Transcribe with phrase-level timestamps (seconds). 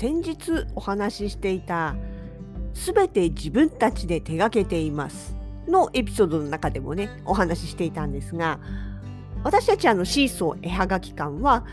[0.00, 1.94] 先日お話ししていた
[2.72, 5.36] 「すべて自分たちで手がけています」
[5.68, 8.60] のエピソードの中でもねお話ししていたんですが
[9.44, 11.66] 私たちあのシーソー絵はがき館は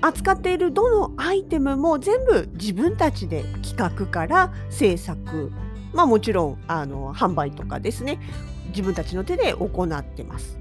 [0.00, 5.50] 扱っているどのアイテムも全部自分たちで企画から制作
[5.92, 8.20] まあもちろんあの販売とかですね
[8.68, 10.60] 自分たちの手で行ってます。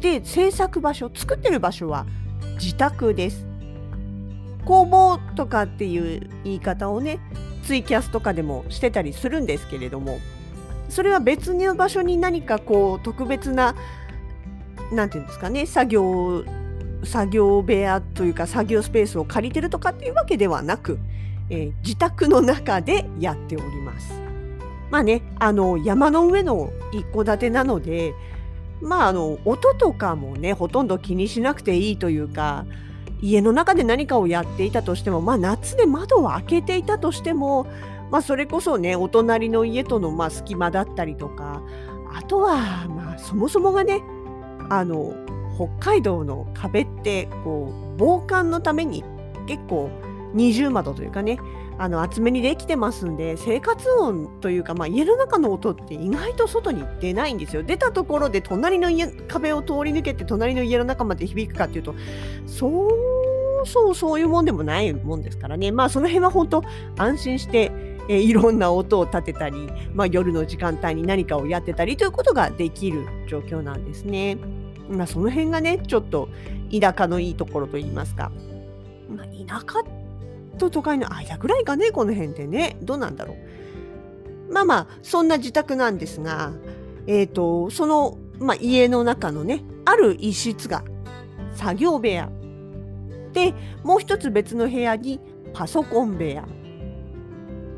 [0.00, 2.06] で制作場所作ってる場所は
[2.58, 3.49] 自宅です。
[4.64, 7.18] 工房とかっていう言い方をね
[7.64, 10.18] ツイキャスとかでもしてたりするんですけれども
[10.88, 13.74] それは別の場所に何かこう特別な
[14.92, 16.44] 何て言うんですかね作業
[17.04, 20.98] 作業部屋というか作業スペースを借りてるとかっていうわけではなく、
[21.48, 24.20] えー自宅の中でやっております。
[24.90, 28.12] まあねあの山の上の一戸建てなので
[28.82, 32.66] まああの音とかもねほとんど気にしなくていいというか
[33.22, 37.66] 家の中で何かをやっていたとしても、まあ、夏で窓を開けていたとしても、
[38.10, 41.62] まあ、それこそねお隣の家とのま隙間だったりとか
[42.12, 44.02] あとはまあそもそもがね
[44.68, 45.14] あの
[45.56, 49.04] 北海道の壁ってこう防寒のために
[49.46, 49.90] 結構
[50.32, 51.38] 二重窓というかね
[51.80, 57.62] あの厚めにできてますんで生活音というか、まあ、家の中の音って意外と外に出ないんですよ。
[57.62, 61.94] 出たところで隣の家壁を通り抜けて隣の家の中まで響くかっていうと
[62.44, 62.86] そ
[63.62, 65.72] うそうそういうもんでもないもんですからね。
[65.72, 66.62] まあその辺は本当
[66.98, 67.72] 安心して、
[68.10, 74.36] えいろんな音を立てたり、まあ、夜の時間帯に何かをやってたりということができる状況なんですね。
[74.90, 76.28] まあ、その辺がねちょっと
[76.78, 78.30] 田舎のいいところといいますか、
[79.08, 79.99] まあ、田舎
[80.60, 82.76] と都会の間ぐらいかねこの辺ってね。
[82.82, 83.34] どうなんだろ
[84.48, 84.52] う。
[84.52, 86.52] まあまあそんな自宅なんですが、
[87.06, 90.84] えー、とその、まあ、家の中のねある一室が
[91.54, 92.30] 作業部屋。
[93.32, 95.20] でもう一つ別の部屋に
[95.54, 96.46] パソコン部屋。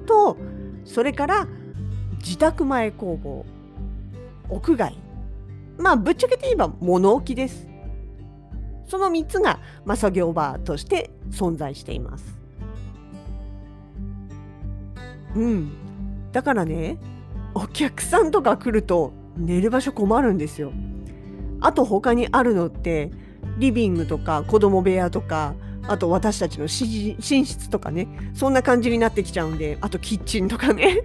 [0.06, 0.37] と
[0.84, 1.47] それから
[2.19, 3.47] 自宅前工房。
[4.49, 4.99] 屋外。
[5.78, 7.69] まあぶっちゃけて言えば物置です。
[8.87, 12.41] その3つが、まあ、作業場として存在しています。
[15.34, 15.72] うん。
[16.32, 16.98] だからね
[17.54, 20.72] お客さんとか来ると寝る場所困るんですよ。
[21.60, 23.10] あと他にあるのって
[23.59, 25.54] リビングとか子供部屋とか
[25.87, 26.69] あと私たちの寝
[27.44, 31.03] 室とかねそんな感じになってきちゃうんであとキッチンとかね。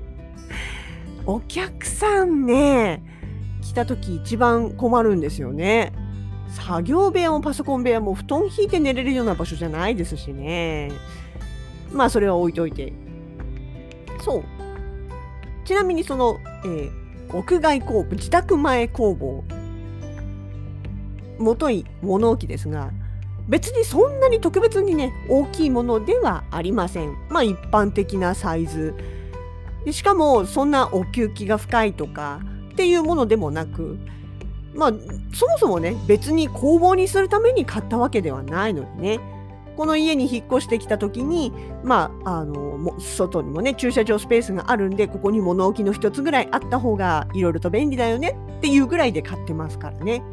[1.26, 3.04] お客さんね
[3.62, 5.94] 来た時一番困るんですよね。
[6.50, 10.92] 作業部屋もパソコン部屋も布団引いて寝れるような場所じゃないですしね。
[11.92, 12.94] まあそれは置いといて。
[14.19, 14.44] そう。
[15.66, 19.44] ちなみにその、えー屋外工房自宅前工房
[21.39, 22.91] 元い物置ですが
[23.47, 27.16] 別にそんなに特別にね大きいものではありません。
[27.29, 28.94] まあ一般的なサイズ。
[29.85, 32.41] でしかもそんな奥行きが深いとか
[32.73, 33.97] っていうものでもなく
[34.73, 34.94] まあ
[35.34, 39.37] そもそもね別に工房にするために買ったわけではないのでね。
[39.78, 50.24] この家に引っ越してきた時にまああの外にもね駐車場スペースがあるんでここに物置の一つぐらいあった方がいろいろと便利だよねっていうぐらいで買ってますからね。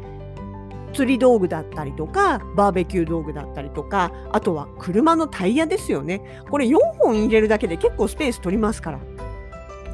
[0.93, 6.43] 釣り道具だったりとかバーベキュー道具だったりとかあとは車のタイヤですよね。
[6.49, 8.99] これ4本入れるだけで結構スペース取りますから。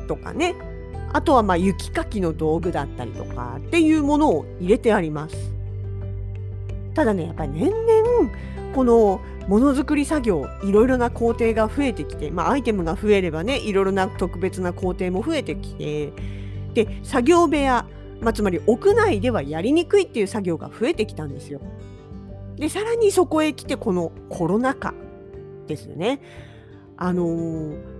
[0.08, 0.56] とかね。
[1.14, 5.36] あとはまあ雪かきの道具だったりとかっていうものを入れてあります。
[6.94, 8.32] ただねやっぱり年々
[8.72, 16.14] このものづくり作業いろいろな工程が増えてきて、まあ、アイテムが増えればねいろいろな特別な工程も増えてきて
[16.73, 17.85] で作業部屋
[18.22, 21.59] まあ、つまり屋内ではやりにくいっていう作業が増えてきたんですよ。
[22.56, 24.94] でさらにそこへ来てこのコロナ禍
[25.66, 26.22] ですよね。
[26.97, 27.91] あのー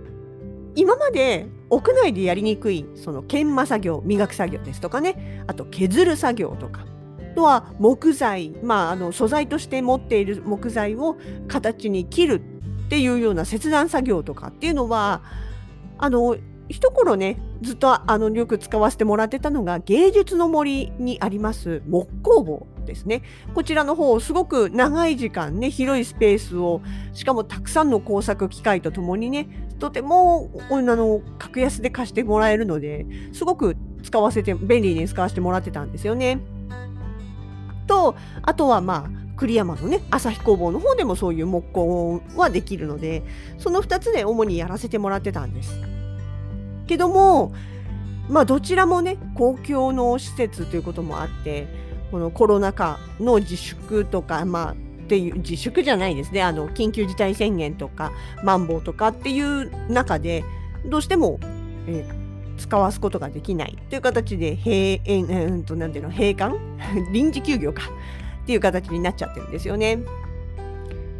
[0.74, 6.86] 今まで屋内でやりにくいその研磨作業磨く作業ですとかねあと削る作業とか
[7.32, 11.16] とは木材、まあ、あの素材として持っている木材を
[11.48, 12.42] 形に切る
[12.86, 15.22] っていうような切断作業とかっていうのは
[15.98, 16.36] あの
[16.68, 23.22] 一頃ねずっとあのよく使わせてもらってたのが芸術の森にあります木工房ですね。
[23.54, 26.82] こちらの方、すごく長い時間ね、広いスペースを、
[27.12, 29.48] しかもたくさんの工作機械とともにね、
[29.78, 36.40] とても、あの、格安で貸してもらえるので、すごく使わせて、便利に使わせてもらってたんですよね。
[37.86, 43.22] と、あとはまあ、栗山のね、朝日工房の方でもそういう木工はできるので、
[43.58, 45.74] その2つで主にやらせてもらってたんです。
[46.86, 47.52] けども、
[48.28, 51.66] まあどちらもね、公共の施設ということもあって、
[52.10, 54.74] このコロナ禍の自粛とか、まあっ
[55.06, 58.12] ていう自粛じゃないですねあの緊急事態宣言とか
[58.44, 60.42] マンボウとかっていう中で
[60.86, 61.38] どうしても、
[61.86, 62.21] えー
[62.62, 66.56] 使わすことができないという形で閉園、うんと、なんていうの、閉館？
[67.12, 67.82] 臨時休業か
[68.44, 69.98] っていう形になっちゃってるんですよね。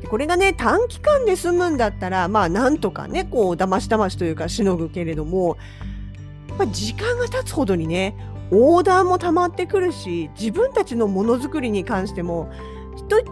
[0.08, 5.56] これがね、短期間で済むんだったら、まあ、なんとかね、こう、だましだましというか、しのぐけれども、
[6.58, 8.14] まあ、時間が経つほどにね、
[8.50, 12.50] オーダーも溜まってくるし、自分たちのものづくりに関しても、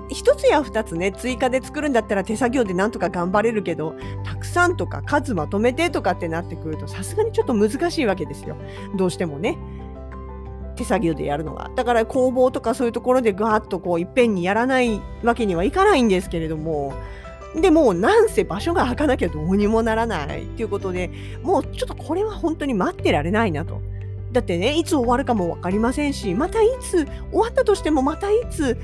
[0.08, 3.94] 一つや二つね、追加で作るんだったら手作業でなんとか頑張れるけど、
[4.24, 8.56] たくさんとか数まとめてとかってなってくると、さすがにちょっと難しいわけですよ。
[8.96, 9.56] どうしてもね。
[10.76, 11.70] 手作業でやるのが。
[11.76, 16.94] だから工房とかそういうところでガーッとこういっぺんにやらないわけにはいかないんですけれども、
[17.54, 21.10] でもなんせ場所が空かなきゃどうにもならないっていうことで
[21.42, 23.80] もうちょっとこれは本当に待ってられないなと。
[24.32, 28.78] だってねいつ終わるかも分かりませんしまたいつ終わったとしてもまたいつ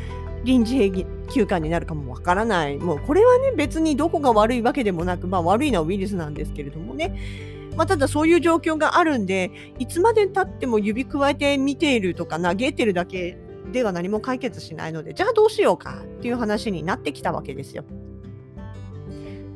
[0.47, 2.79] 臨時休館になるかもわからない。
[2.79, 7.15] もうこれはね、別にどこが悪いわけでもなく、まあ悪いのはウイルスなんですけれどもね。
[7.77, 13.37] まあ、ただそういう状況があるんで、いつまで経っても指くわえて見ているとか嘆いてるだけ
[13.71, 17.85] では何も解決しないので、じゃあどうしようかっていう話になってきたわけですよ。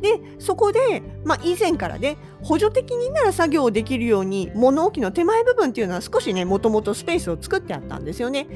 [0.02, 8.46] で、そこで、まあ、以前からね、補助的になら作業できるように、物置の手前部分っていうのは少しね、もともとスペースを作ってあったんですよね。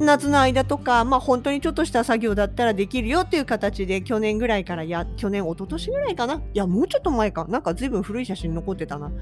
[0.00, 6.34] 夏の間とか、まあ、本当にちょっとした作業だったらできるよっていう形で去年ぐらいからや去年一昨年ぐらいかな？
[6.36, 7.58] いやもうちょっと前かな？
[7.58, 9.12] んか随分古い写真残ってたな。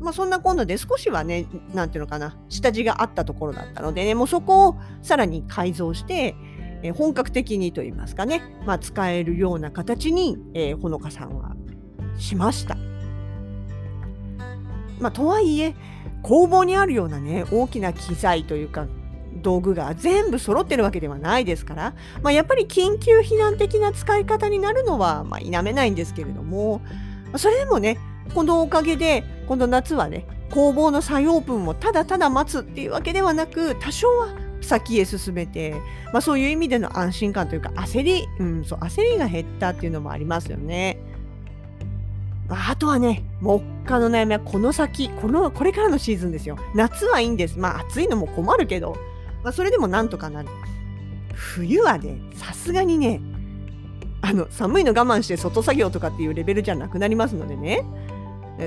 [0.00, 2.36] まあそんな今度で少しはねなんていうのかな？
[2.48, 6.34] 下地があったところだったのでねもうそこをさらに改造して
[6.82, 11.56] え本格的にと言いますかね、まあ、使えるような形に、えー、ほのかさんは
[12.18, 12.76] しました。
[15.00, 15.74] まあ、とはいえ
[16.22, 18.86] 工房にあるようなね大きな機材というか
[19.44, 26.80] 道具が全部揃ってるわけではないですから、まあ、やっぱり緊急避難的な使い方になるのは、まあ、否めないんですけれども、
[27.36, 27.98] それでもね、
[28.34, 34.28] このおかげで、この夏はね、工房の再オープンをただただ待つっていうわけではなく、多少は
[34.62, 35.74] 先へ進めて、
[36.12, 40.98] まあ、そういう意味での安心感というか、焦り、うん、そう、焦りが減ったっていうのもありますよね。
[42.48, 46.56] あとはね、目下の悩みはこの先、この、これからのシーズンですよ。
[46.74, 47.58] 夏はいいんです。
[47.58, 48.96] まあ暑いのも困るけど、
[49.44, 50.48] まあ、それでもなんとかなる。
[51.34, 53.20] 冬はね、さすがにね、
[54.22, 57.84] あの寒いの我慢して外作業とかっていうレベルじゃなくなりますのでね、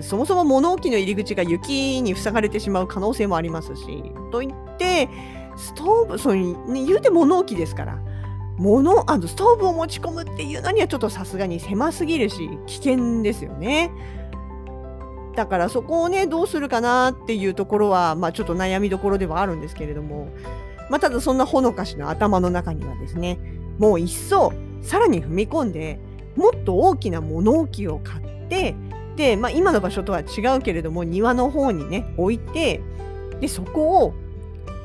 [0.03, 5.09] そもそも物置の入り口が雪に塞がれてしまう可能性もありますし、といって、
[5.57, 7.97] ストーブ、そういう、ね、言うて物置ですから、
[8.57, 13.91] 物あのストーブを持ち込むっていうのにはちょっとさすがに狭すぎるし、危険ですよね。
[15.38, 20.30] だからそこをね、どうするかなっていうところは、まあちょっと悩みどころではあるんですけれども、
[20.90, 23.38] まあ、ただそんなほのかしの頭の中にはですね、
[23.78, 26.00] もう一層さらに踏み込んで、
[26.35, 28.76] もっと大きな物置を買って、
[29.16, 32.81] で、まあ、今の場所とは違うけれども、庭の方にね、置いて、
[33.40, 34.14] で、そこを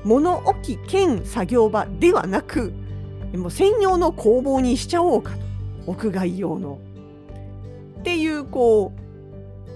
[0.05, 2.75] 物置兼作業場ではなく、
[3.35, 5.33] もう専用の工房にしちゃおうか
[5.87, 5.93] と。
[5.93, 6.79] 屋外用の。
[8.00, 9.01] っていう、こう、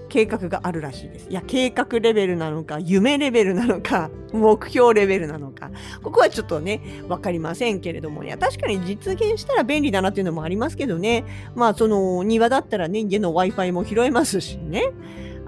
[0.09, 1.29] 計画があるらしいです。
[1.29, 5.71] いや、計画レベルなのか、夢レベルなのか、目標レベルなのか、
[6.01, 11.23] ここはちょっとね、分かりませんけれども、いや、確かに実現したら便利だなっていうのもありますけどね、
[11.55, 14.91] まあ、その庭だったらね、家の Wi-Fi も拾えますしね。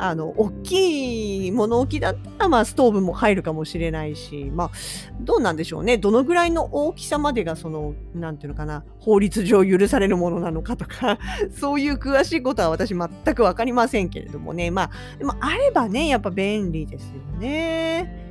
[0.01, 4.71] あの、大きい物置だったら、まあ、ストーブも入るかもしれないし、まあ、
[5.19, 5.97] どうなんでしょうね。
[5.97, 11.19] どのぐらいの大きさまでが、その、なんていうのかな、法律上許されるものなのかとか、
[11.51, 14.71] そういう詳しいことは私全くわかりませんけれどもね。
[14.71, 18.25] まあ、でもあればね、やっぱ便利ですよね。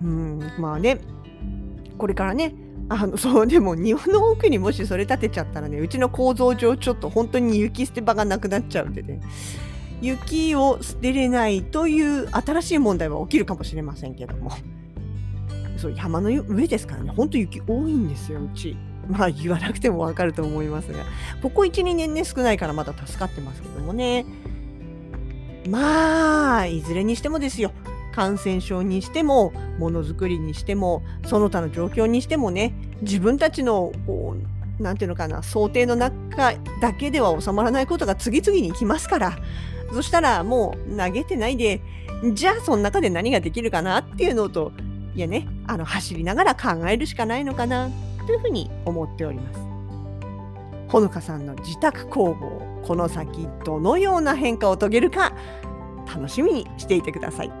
[0.00, 1.00] うん、まあね、
[1.98, 2.54] これからね、
[2.88, 9.20] あのそうでも庭の奥にもしそれ建てちゃったらねうちの構造上ちょっと本当に雪捨て場がなくなっちゃうんでね
[10.00, 14.50] 雪を捨てれないという新しい問題は起きるかもしれませんけども。
[15.76, 18.76] そう山の上ですからね、ほんと雪多いんですよ、うち。
[19.08, 20.98] まあ言わなくてもわかると思いますが、
[21.42, 24.24] ここ1、2年ね、少ないからまだ助かってますけどもね。
[25.68, 27.72] まあ、いずれにしてもですよ。
[28.12, 34.36] 感染症にしてもものづくりにしてもその他の状況にしてもね自分たちのこ
[34.78, 39.38] うなんていうのかな想定の中だけでは収まらないことが次々に来ますから
[39.92, 41.80] そしたらもう投げてないで
[42.34, 44.72] じゃあその中で何ができるかなっていうのと
[45.14, 47.90] いやねあの走りながら考えるしかないのかな
[48.26, 49.60] というふうに思っております。
[50.88, 55.32] ほのかさんの自宅工房この先どのような変化を遂げるか
[56.12, 57.52] 楽しみにしていてください。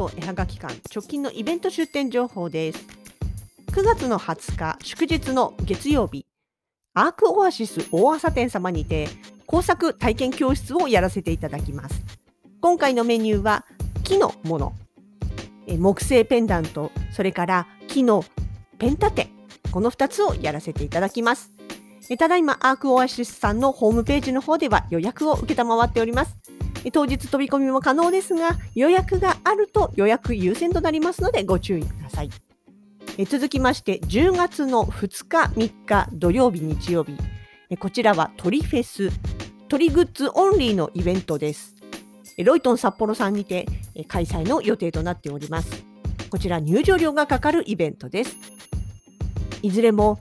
[0.00, 2.86] シーソー絵はがき館直近のイベント出店情報です。
[3.72, 6.24] 9月の20日祝日の月曜日
[6.94, 9.08] アークオアシス大朝店様にて
[9.44, 12.02] 工作体験教室をやらせていただきます。
[12.62, 13.66] 今回のメニューは
[14.02, 14.72] 木のもの、
[15.66, 18.24] 木製ペンダント、それから木の
[18.78, 19.28] ペン立て、
[19.70, 21.50] この2つをやらせていただきます。
[22.18, 26.38] ただいまアークオアシスさんのホームページの方では予約を受けたまわっております。
[26.92, 32.30] 当日飛び込みも可能ですが、予約があると予約優先となりますのでご注意ください。
[33.18, 37.16] え続きまして10月の2日3日土曜日日曜日。
[37.76, 39.10] こちらは鳥フェス
[39.68, 41.76] 鳥グッズオンリーのイベントです。
[42.38, 43.66] ロイトン札幌さんにて
[44.08, 45.84] 開催の予定となっております。
[46.30, 48.36] こちら入場料がかかるイベントです。
[49.62, 50.18] いずれも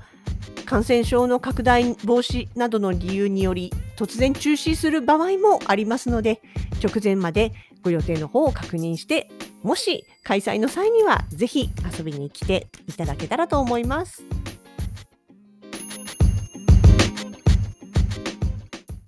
[0.65, 6.41] 感染症の拡大防止などの理由により突然中止する場合もありますので
[6.81, 7.51] 直前まで
[7.83, 9.29] ご予定の方を確認して
[9.61, 14.23] もし開催の際にはぜひ遊びに来ていただけたらと思います。